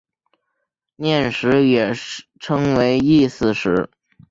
[0.95, 1.93] 念食也
[2.39, 3.87] 称为意思食。